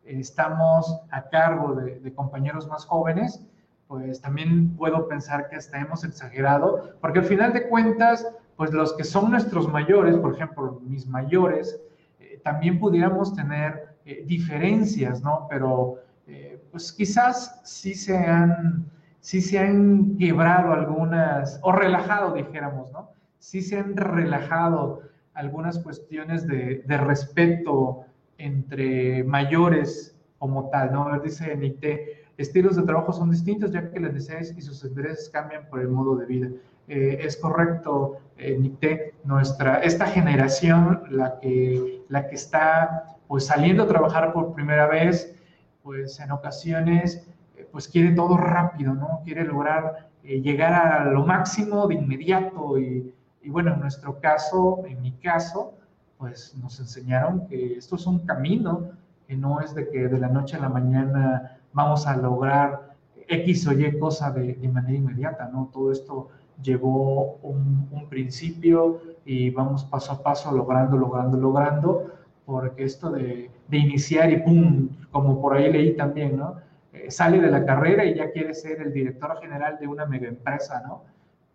[0.04, 3.41] estamos a cargo de, compañeros más jóvenes,
[3.88, 8.91] pues también puedo pensar que hasta hemos exagerado, porque al final de cuentas, pues los
[8.91, 11.80] que son nuestros mayores, por ejemplo, mis mayores,
[12.19, 15.48] eh, también pudiéramos tener eh, diferencias, ¿no?
[15.50, 15.95] Pero
[16.28, 18.86] eh, pues quizás sí se han,
[19.22, 23.12] sí se han quebrado algunas, o relajado, dijéramos, ¿no?
[23.38, 25.09] Sí se han relajado
[25.39, 28.06] algunas cuestiones de, respeto
[28.38, 31.04] entre mayores como tal, ¿no?
[31.04, 34.84] A ver, dice Nicté, estilos de trabajo son distintos ya que las necesidades y sus
[34.84, 36.49] intereses cambian por el modo de vida.
[36.88, 43.88] Eh, es correcto, eh, nuestra, esta generación, la que, la que está pues saliendo a
[43.88, 45.36] trabajar por primera vez,
[45.84, 49.21] pues en ocasiones eh, pues quiere todo rápido, ¿no?
[49.23, 54.84] Quiere lograr eh, llegar a lo máximo de inmediato y y bueno, en nuestro caso,
[54.86, 55.73] en mi caso,
[56.17, 58.91] pues nos enseñaron que esto es un camino,
[59.28, 62.95] que no es de que de la noche a la mañana vamos a lograr
[63.28, 65.69] X o Y cosa de, manera inmediata, ¿no?
[65.71, 66.30] Todo esto
[66.62, 72.12] llevó un, principio y vamos paso a paso logrando, logrando, logrando,
[72.45, 74.89] porque esto de, iniciar y ¡pum!
[75.12, 76.56] Como por ahí leí también, ¿no?
[76.91, 80.28] Eh, sale de la carrera y ya quiere ser el director general de una mega
[80.28, 81.04] empresa, ¿no?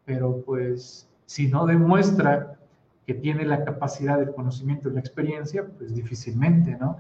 [0.05, 2.57] Pero pues si no demuestra
[3.07, 6.97] que tiene la capacidad del conocimiento y la experiencia, pues difícilmente, ¿no?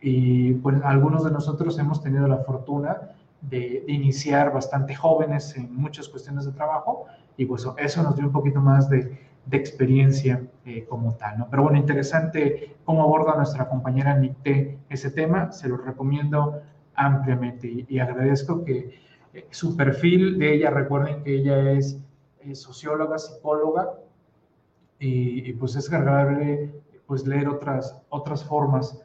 [0.00, 6.08] Y pues algunos de nosotros hemos tenido la fortuna de, iniciar bastante jóvenes en muchas
[6.08, 11.14] cuestiones de trabajo y pues eso nos dio un poquito más de, experiencia eh, como
[11.14, 11.46] tal, ¿no?
[11.48, 16.62] Pero bueno, interesante cómo aborda nuestra compañera Nicté ese tema, se lo recomiendo
[16.96, 18.98] ampliamente y, agradezco que
[19.32, 21.96] eh, su perfil de ella, recuerden que ella es
[22.54, 23.94] socióloga, psicóloga,
[24.98, 26.72] y, pues es agradable
[27.06, 29.02] pues leer otras, otras formas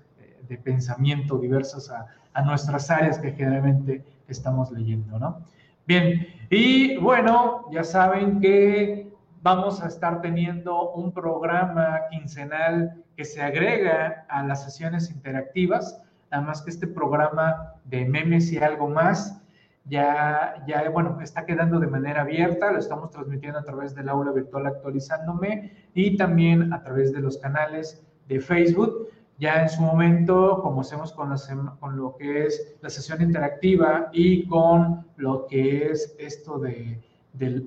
[0.48, 5.46] de pensamiento diversas a, a, nuestras áreas que generalmente estamos leyendo, ¿no?
[5.86, 13.42] Bien, y bueno, ya saben que vamos a estar teniendo un programa quincenal que se
[13.42, 16.02] agrega a las sesiones interactivas,
[16.32, 19.41] nada más que este programa de memes y algo más
[19.86, 24.32] ya, ya, bueno, está quedando de manera abierta, lo estamos transmitiendo a través del aula
[24.32, 29.10] virtual actualizándome y también a través de los canales de Facebook.
[29.40, 31.36] Ya en su momento, como hacemos con,
[31.80, 37.02] con lo que es la sesión interactiva y con lo que es esto de,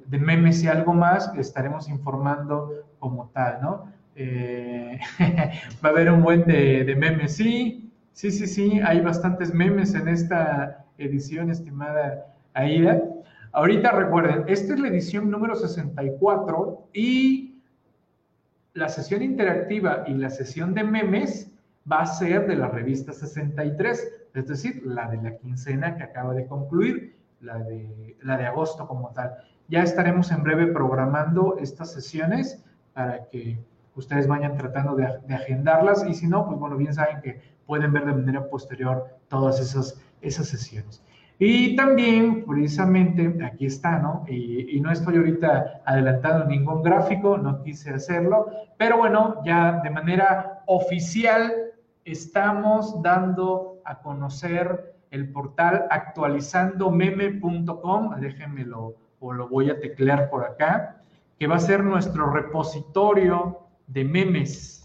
[0.09, 3.93] memes y algo más, estaremos informando como tal, ¿no?
[4.15, 5.01] Eh,
[5.85, 9.95] va a haber un buen de, de memes, sí, sí, sí, sí, hay bastantes memes
[9.95, 13.03] en esta edición, estimada Aida.
[13.53, 17.63] Ahorita recuerden, esta es la edición número 64 y
[18.75, 21.53] la sesión interactiva y la sesión de memes
[21.91, 26.35] va a ser de la revista 63, es decir, la de la quincena que acaba
[26.35, 29.35] de concluir, la de, la de agosto como tal.
[29.69, 33.59] Ya estaremos en breve programando estas sesiones para que
[33.95, 38.05] ustedes vayan tratando de, agendarlas y si no, pues bueno, bien saben que pueden ver
[38.05, 41.03] de manera posterior todas esas esas sesiones.
[41.39, 44.25] Y también, precisamente, aquí está, ¿no?
[44.29, 50.63] Y, no estoy ahorita adelantando ningún gráfico, no quise hacerlo, pero bueno, ya de manera
[50.67, 51.53] oficial
[52.05, 61.01] estamos dando a conocer el portal actualizandomeme.com, déjenmelo o lo voy a teclear por acá,
[61.39, 64.84] que va a ser nuestro repositorio de memes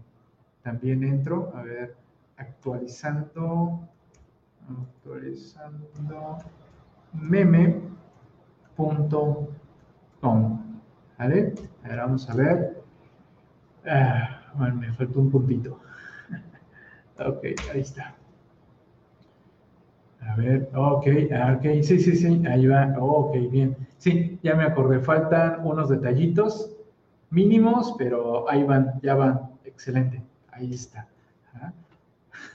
[0.63, 1.51] también entro.
[1.55, 1.95] A ver,
[2.35, 3.87] actualizando,
[4.67, 5.87] actualizando
[10.21, 10.81] meme.com
[11.17, 11.53] ¿Vale?
[11.83, 12.81] Ahora vamos a ver.
[13.85, 15.79] Ah, bueno, me faltó un puntito.
[17.19, 18.15] ok, ahí está.
[20.21, 23.75] A ver, ok, ah, ok, sí, sí, sí, ahí va, ok, bien.
[23.97, 26.71] Sí, ya me acordé, faltan unos detallitos
[27.29, 31.07] mínimos, pero ahí van, ya van, excelente, ahí está.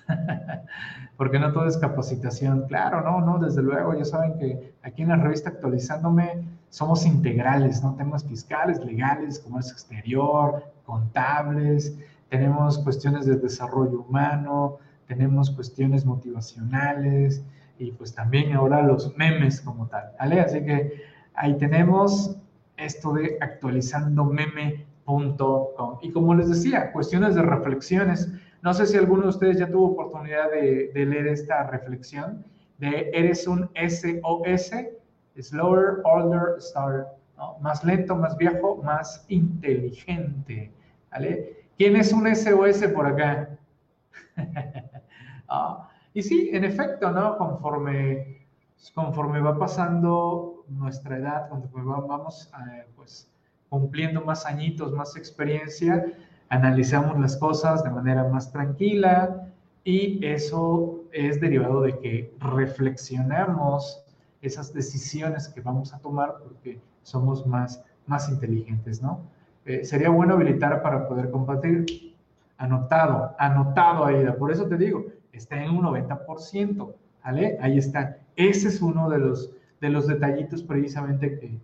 [1.17, 5.11] Porque no todo es capacitación, claro, no, no, desde luego, ya saben que aquí en
[5.11, 7.95] la revista actualizándome somos integrales, ¿no?
[7.95, 11.97] Temas fiscales, legales, comercio exterior, contables,
[12.29, 17.45] tenemos cuestiones de desarrollo humano, tenemos cuestiones motivacionales
[17.79, 20.41] y pues también ahora los memes como tal, ¿vale?
[20.41, 22.37] Así que ahí tenemos
[22.77, 25.99] esto de actualizandomeme.com.
[26.03, 28.33] Y como les decía, cuestiones de reflexiones.
[28.65, 32.47] No sé si alguno de ustedes ya tuvo oportunidad de, leer esta reflexión
[32.79, 34.73] de eres un SOS
[35.39, 36.57] slower, older,
[37.37, 37.59] ¿no?
[37.61, 40.73] Más lento, más viejo, más inteligente.
[41.77, 43.51] ¿Quién es un SOS por acá?
[45.47, 47.37] Ah, y sí, en efecto, ¿no?
[47.37, 48.47] Conforme,
[48.95, 53.31] conforme va pasando nuestra edad, conforme vamos eh, pues,
[53.69, 56.03] cumpliendo más añitos, más experiencia,
[56.49, 59.49] analizamos las cosas de manera más tranquila
[59.85, 64.03] y eso es derivado de que reflexionamos
[64.41, 69.21] esas decisiones que vamos a tomar porque somos más, más inteligentes, ¿no?
[69.65, 72.15] Eh, sería bueno habilitar para poder compartir.
[72.57, 74.37] Anotado, anotado, Aida.
[74.37, 77.59] Por eso te digo, está en un 90%, ¿vale?
[77.61, 78.19] Ahí está.
[78.37, 79.51] Ese es uno de los,
[79.81, 81.59] de los detallitos precisamente que,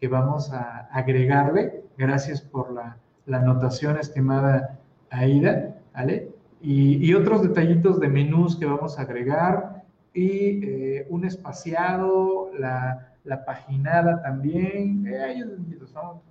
[0.00, 1.82] que vamos a agregarle.
[1.96, 2.96] Gracias por la,
[3.26, 4.78] la anotación, estimada
[5.10, 6.30] Aida, ¿vale?
[6.60, 9.76] Y, y, otros detallitos de menús que vamos a agregar,
[10.16, 15.44] y eh, un espaciado, la, la paginada también, eh,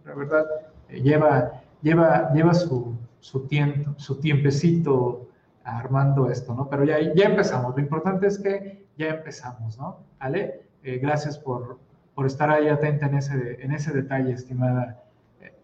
[0.03, 0.45] la verdad,
[0.89, 3.47] eh, lleva, lleva, lleva su, su,
[3.97, 5.29] su tiempecito
[5.63, 6.67] armando esto, ¿no?
[6.67, 9.99] Pero ya, ya empezamos, lo importante es que ya empezamos, ¿no?
[10.19, 10.61] ¿Vale?
[11.01, 11.79] gracias por,
[12.13, 15.01] por, estar ahí atenta en ese, en ese detalle, estimada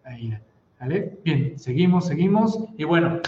[0.04, 0.42] Aida.
[0.88, 2.66] Bien, seguimos, seguimos.
[2.76, 3.20] Y bueno,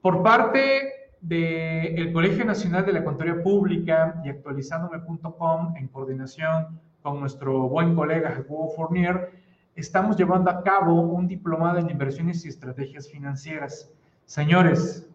[0.00, 7.68] por parte del Colegio Nacional de la Contaduría Pública y actualizándome.com en coordinación con nuestro
[7.68, 9.32] buen colega Jacobo Fournier,
[9.74, 13.90] estamos llevando a cabo un diplomado en inversiones y estrategias financieras.
[14.24, 15.08] Señores,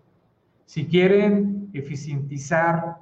[0.65, 2.97] si quieren eficientizar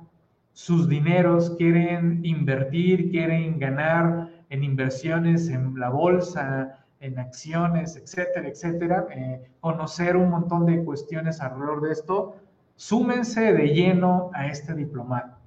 [0.51, 9.07] sus dineros, quieren invertir, quieren ganar en inversiones en la bolsa, en acciones, etcétera, etcétera,
[9.11, 12.35] eh, conocer un montón de cuestiones alrededor de esto,
[12.75, 15.37] súmense de lleno a este diplomado.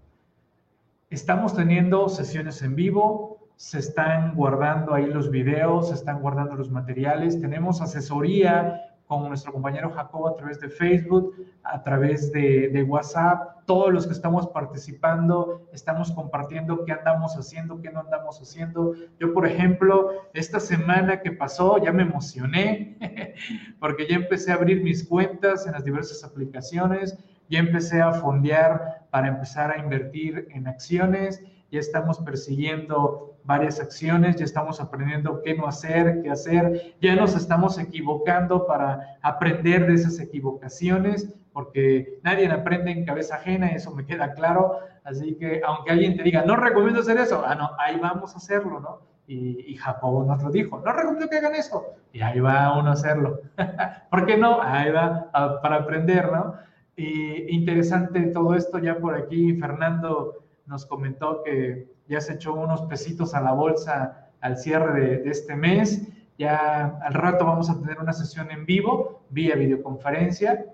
[1.08, 6.70] Estamos teniendo sesiones en vivo, se están guardando ahí los videos, se están guardando los
[6.70, 13.64] materiales, tenemos asesoría con nuestro compañero Jacobo a través de Facebook, a través de, WhatsApp.
[13.66, 18.94] Todos los que estamos participando estamos compartiendo qué andamos haciendo, qué no andamos haciendo.
[19.18, 23.34] Yo, por ejemplo, esta semana que pasó ya me emocioné
[23.80, 29.06] porque ya empecé a abrir mis cuentas en las diversas aplicaciones, ya empecé a fondear
[29.10, 35.54] para empezar a invertir en acciones, ya estamos persiguiendo varias acciones, ya estamos aprendiendo qué
[35.54, 42.50] no hacer, qué hacer, ya nos estamos equivocando para aprender de esas equivocaciones, porque nadie
[42.50, 46.56] aprende en cabeza ajena, eso me queda claro, así que aunque alguien te diga, no
[46.56, 49.00] recomiendo hacer eso, ah, no, ahí vamos a hacerlo, ¿no?
[49.28, 52.90] Y, y Jacobo nos lo dijo, no recomiendo que hagan eso, y ahí va uno
[52.90, 53.40] a hacerlo.
[54.10, 54.60] ¿Por qué no?
[54.62, 55.30] Ahí va
[55.62, 56.54] para aprender, ¿no?
[56.96, 62.82] Y interesante todo esto, ya por aquí Fernando nos comentó que ya se echó unos
[62.82, 66.08] pesitos a la bolsa al cierre de, este mes.
[66.38, 70.66] Ya al rato vamos a tener una sesión en vivo, vía videoconferencia.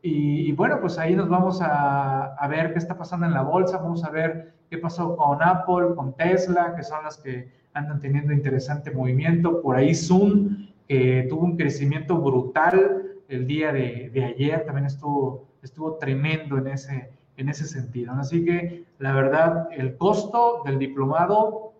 [0.00, 3.78] Y, bueno, pues ahí nos vamos a, a, ver qué está pasando en la bolsa,
[3.78, 8.32] vamos a ver qué pasó con Apple, con Tesla, que son las que andan teniendo
[8.32, 9.60] interesante movimiento.
[9.60, 15.48] Por ahí Zoom, que tuvo un crecimiento brutal el día de, de ayer, también estuvo,
[15.62, 18.12] estuvo tremendo en ese, en ese sentido.
[18.12, 21.72] Así que la verdad, el costo del diplomado,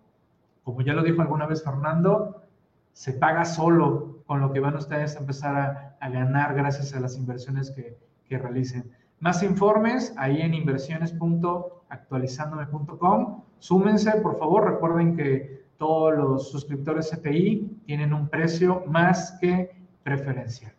[0.65, 2.45] como ya lo dijo alguna vez Fernando,
[2.93, 7.17] se paga solo con lo que van ustedes a empezar a, ganar gracias a las
[7.17, 7.99] inversiones que,
[8.29, 8.91] que realicen.
[9.21, 13.43] Más informes ahí en inversiones.actualizandome.com.
[13.59, 14.65] Súmense, por favor.
[14.65, 20.78] Recuerden que todos los suscriptores CTI tienen un precio más que preferencial.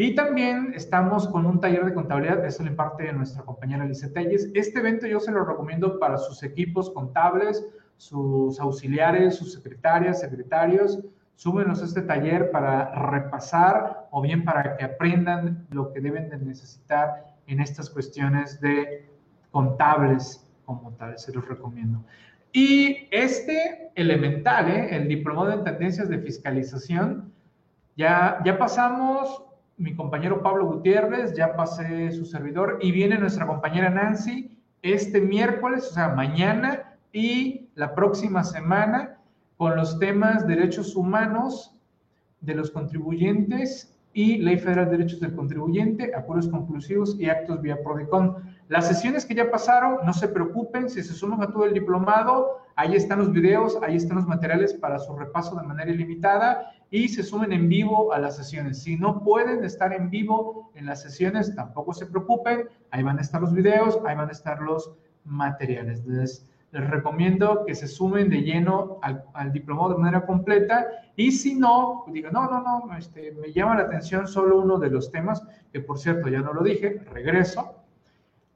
[0.00, 4.48] Y también estamos con un taller de contabilidad, eso lo imparte nuestra compañera Alice Telles.
[4.54, 11.00] Este evento yo se lo recomiendo para sus equipos contables, sus auxiliares, sus secretarias, secretarios.
[11.34, 16.38] Súmenos a este taller para repasar o bien para que aprendan lo que deben de
[16.38, 19.10] necesitar en estas cuestiones de
[19.50, 22.04] contables como tal, se los recomiendo.
[22.52, 24.94] Y este elemental, ¿eh?
[24.94, 27.32] el diplomado en tendencias de fiscalización,
[27.96, 29.47] ya, ya pasamos
[29.78, 34.50] mi compañero Pablo Gutiérrez, ya pasé su servidor, y viene nuestra compañera Nancy
[34.82, 39.18] este miércoles, o sea, mañana y la próxima semana,
[39.56, 41.74] con los temas derechos humanos
[42.40, 47.82] de los contribuyentes y Ley Federal de Derechos del Contribuyente, acuerdos conclusivos y actos vía
[47.82, 48.36] PRODECON.
[48.68, 52.58] Las sesiones que ya pasaron, no se preocupen, si se suman a todo el diplomado,
[52.74, 57.08] ahí están los videos, ahí están los materiales para su repaso de manera ilimitada y
[57.08, 58.82] se sumen en vivo a las sesiones.
[58.82, 63.22] Si no pueden estar en vivo en las sesiones, tampoco se preocupen, ahí van a
[63.22, 64.92] estar los videos, ahí van a estar los
[65.24, 66.04] materiales.
[66.06, 70.86] Les, les recomiendo que se sumen de lleno al, al, diplomado de manera completa
[71.16, 74.90] y si no, digan, no, no, no, este, me llama la atención solo uno de
[74.90, 77.78] los temas, que por cierto ya no lo dije, regreso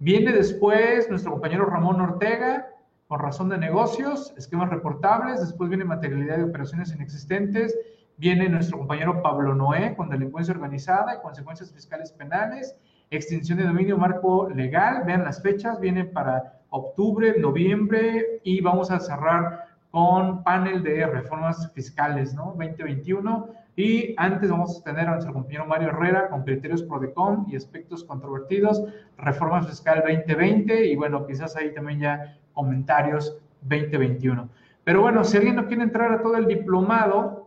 [0.02, 2.66] Viene después nuestro compañero Ramón Ortega,
[3.06, 7.78] con razón de negocios, esquemas reportables, después viene materialidad de operaciones inexistentes,
[8.16, 12.76] viene nuestro compañero Pablo Noé con delincuencia organizada y consecuencias fiscales penales,
[13.10, 18.98] extinción de dominio marco legal, vean las fechas, vienen para octubre, noviembre y vamos a
[18.98, 22.54] cerrar con panel de reformas fiscales, ¿no?
[22.56, 23.48] 2021.
[23.76, 28.04] Y antes vamos a tener a nuestro compañero Mario Herrera con criterios PRODECON y aspectos
[28.04, 28.82] controvertidos,
[29.18, 34.48] reforma fiscal 2020 y bueno, quizás ahí también ya comentarios 2021.
[34.84, 37.41] Pero bueno, si alguien no quiere entrar a todo el diplomado,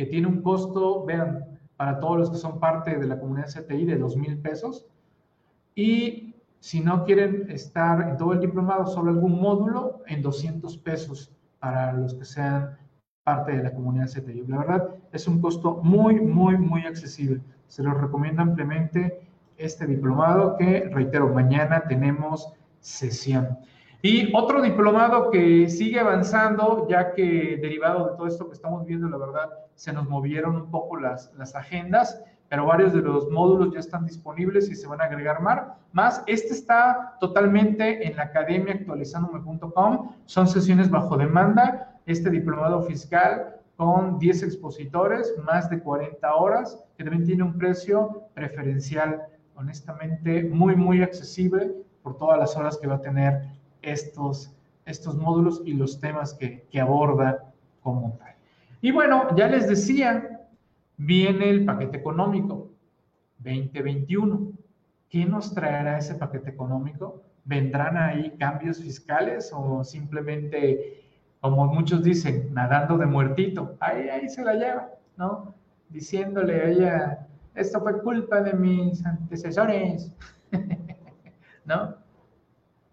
[0.00, 3.84] que tiene un costo, vean, para todos los que son parte de la comunidad CTI
[3.84, 4.86] de 2 mil pesos.
[5.74, 11.36] Y si no quieren estar en todo el diplomado, solo algún módulo, en 200 pesos
[11.58, 12.78] para los que sean
[13.24, 14.46] parte de la comunidad CTI.
[14.46, 17.42] La verdad, es un costo muy, muy, muy accesible.
[17.66, 19.20] Se los recomiendo ampliamente
[19.58, 23.58] este diplomado que, reitero, mañana tenemos sesión.
[24.02, 29.08] Y otro diplomado que sigue avanzando, ya que derivado de todo esto que estamos viendo,
[29.08, 33.74] la verdad, se nos movieron un poco las, las agendas, pero varios de los módulos
[33.74, 35.40] ya están disponibles y se van a agregar
[35.92, 36.24] más.
[36.26, 40.14] Este está totalmente en la academia actualizandome.com.
[40.24, 42.00] Son sesiones bajo demanda.
[42.06, 48.24] Este diplomado fiscal con 10 expositores, más de 40 horas, que también tiene un precio
[48.34, 49.22] preferencial,
[49.54, 51.70] honestamente, muy, muy accesible
[52.02, 54.52] por todas las horas que va a tener estos,
[54.86, 57.52] estos módulos y los temas que, que aborda
[57.82, 58.34] como tal.
[58.82, 60.40] Y bueno, ya les decía,
[61.02, 62.72] Viene el paquete económico
[63.38, 64.52] 2021.
[65.08, 67.22] ¿Qué nos traerá ese paquete económico?
[67.42, 71.02] ¿Vendrán ahí cambios fiscales o simplemente,
[71.40, 73.78] como muchos dicen, nadando de muertito?
[73.80, 75.54] Ahí, ahí se la lleva, ¿no?
[75.88, 80.12] Diciéndole a ella, esto fue culpa de mis antecesores,
[81.64, 81.94] ¿no?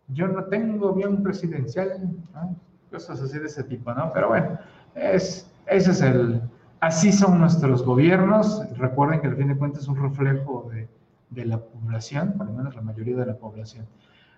[0.07, 2.55] Yo no tengo bien presidencial, ¿no?
[2.91, 4.11] cosas así de ese tipo, ¿no?
[4.13, 4.57] Pero bueno,
[4.95, 6.41] es, ese es el,
[6.79, 8.63] Así son nuestros gobiernos.
[8.77, 12.75] Recuerden que al fin de cuentas es un reflejo de, la población, por lo menos
[12.75, 13.85] la mayoría de la población.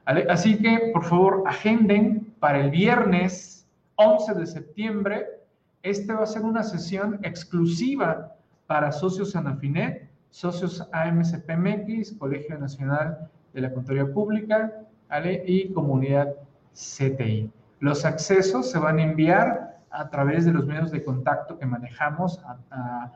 [0.05, 5.26] Así que, por favor, agenden para el viernes 11 de septiembre.
[5.84, 8.36] Este va a ser una sesión exclusiva
[8.67, 14.72] para socios Anafinet, socios AMCPMX, Colegio Nacional de la Contaduría Pública
[15.45, 16.36] y Comunidad
[16.74, 17.51] CTI.
[17.80, 22.39] Los accesos se van a enviar a través de los medios de contacto que manejamos
[22.72, 23.12] a,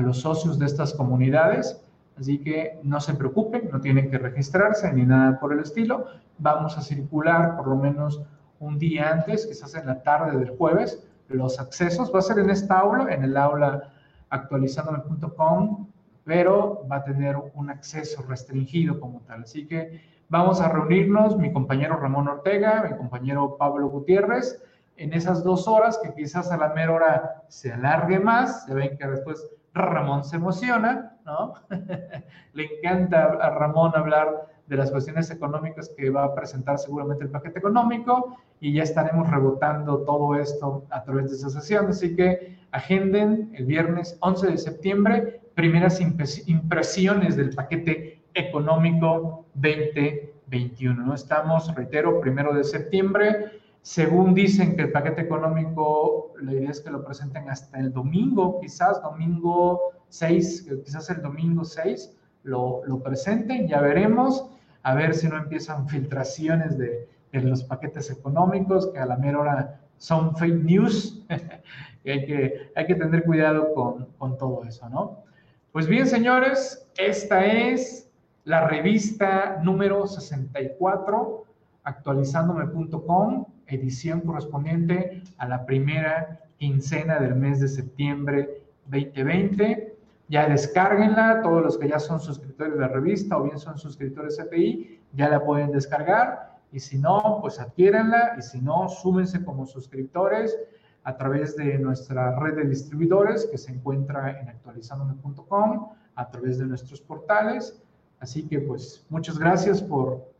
[0.00, 1.82] los socios de estas comunidades.
[2.16, 6.06] Así que no se preocupen, no tienen que registrarse ni nada por el estilo.
[6.38, 8.22] Vamos a circular por lo menos
[8.60, 12.12] un día antes, quizás en la tarde del jueves, los accesos.
[12.14, 13.90] Va a ser en esta aula, en el aula
[14.30, 15.88] actualizandome.com,
[16.24, 19.42] pero va a tener un acceso restringido como tal.
[19.42, 24.62] Así que vamos a reunirnos, mi compañero Ramón Ortega, mi compañero Pablo Gutiérrez,
[24.96, 28.98] en esas dos horas, que quizás a la mera hora se alargue más, se ven
[28.98, 31.54] que después Ramón se emociona, ¿no?
[32.52, 37.30] Le encanta a Ramón hablar de las cuestiones económicas que va a presentar seguramente el
[37.30, 41.86] paquete económico y ya estaremos rebotando todo esto a través de esa sesión.
[41.88, 51.06] Así que agenden el viernes 11 de septiembre primeras impresiones del paquete económico 2021.
[51.06, 51.14] ¿no?
[51.14, 53.58] Estamos, reitero, primero de septiembre
[53.88, 58.60] según dicen que el paquete económico, la idea es que lo presenten hasta el domingo,
[58.60, 64.46] quizás domingo 6, quizás el domingo 6 lo, lo presenten, ya veremos,
[64.82, 69.38] a ver si no empiezan filtraciones de, de los paquetes económicos, que a la mera
[69.38, 71.24] hora son fake news,
[72.04, 75.24] hay que, hay que tener cuidado con, con todo eso, ¿no?
[75.72, 78.07] Pues bien, señores, esta es
[78.48, 81.44] la revista número 64,
[81.84, 89.94] actualizandome.com edición correspondiente a la primera quincena del mes de septiembre 2020.
[90.30, 94.38] Ya descárguenla, todos los que ya son suscriptores de la revista o bien son suscriptores
[94.38, 96.56] CPI, ya la pueden descargar.
[96.72, 98.36] Y si no, pues adquiéranla.
[98.38, 100.58] Y si no, súmense como suscriptores
[101.04, 106.64] a través de nuestra red de distribuidores que se encuentra en actualizandome.com, a través de
[106.64, 107.82] nuestros portales.
[108.20, 110.32] Así que pues muchas gracias por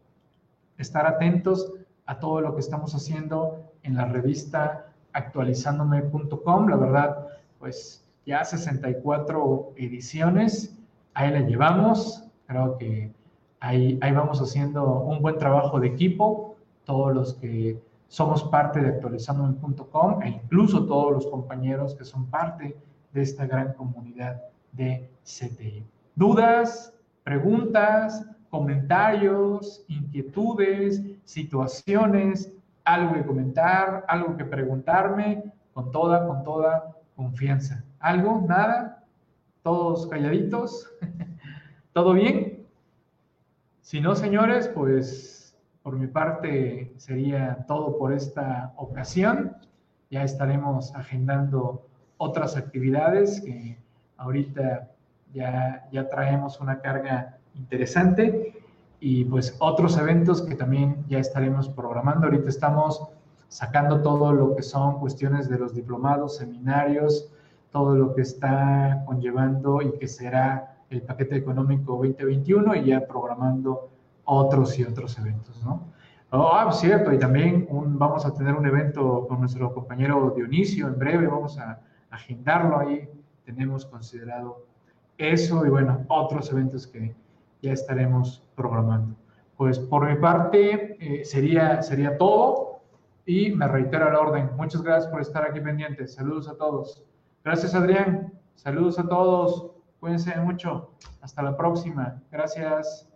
[0.78, 1.72] estar atentos
[2.06, 6.68] a todo lo que estamos haciendo en la revista actualizandome.com.
[6.68, 7.26] La verdad,
[7.58, 10.76] pues ya 64 ediciones,
[11.14, 12.24] ahí la llevamos.
[12.46, 13.12] Creo que
[13.60, 16.56] ahí, ahí vamos haciendo un buen trabajo de equipo.
[16.84, 22.76] Todos los que somos parte de actualizandome.com e incluso todos los compañeros que son parte
[23.12, 25.84] de esta gran comunidad de CTI.
[26.14, 26.94] ¿Dudas?
[27.28, 28.24] ¿Preguntas?
[28.48, 32.50] comentarios, inquietudes, situaciones,
[32.86, 37.84] algo que comentar, algo que preguntarme, con toda, con toda confianza.
[38.00, 38.42] ¿Algo?
[38.48, 39.04] ¿Nada?
[39.62, 40.90] ¿Todos calladitos?
[41.92, 42.66] ¿Todo bien?
[43.82, 49.54] Si no, señores, pues por mi parte sería todo por esta ocasión.
[50.10, 53.76] Ya estaremos agendando otras actividades que
[54.16, 54.88] ahorita
[55.32, 58.54] ya, ya traemos una carga interesante
[59.00, 62.26] y pues otros eventos que también ya estaremos programando.
[62.26, 63.08] Ahorita estamos
[63.48, 67.30] sacando todo lo que son cuestiones de los diplomados, seminarios,
[67.70, 73.90] todo lo que está conllevando y que será el paquete económico 2021 y ya programando
[74.24, 75.82] otros y otros eventos, ¿no?
[76.30, 80.86] Oh, ah, cierto, y también un, vamos a tener un evento con nuestro compañero Dionisio
[80.86, 83.08] en breve, vamos a agendarlo ahí,
[83.46, 84.66] tenemos considerado
[85.18, 87.14] eso y bueno, otros eventos que,
[87.60, 89.16] ya estaremos programando.
[89.56, 92.80] Pues por mi parte eh, sería, sería todo
[93.26, 94.50] y me reitero la orden.
[94.56, 96.14] Muchas gracias por estar aquí pendientes.
[96.14, 97.02] Saludos a todos.
[97.44, 98.32] Gracias Adrián.
[98.54, 99.72] Saludos a todos.
[100.00, 100.92] Cuídense mucho.
[101.20, 102.22] Hasta la próxima.
[102.30, 103.07] Gracias.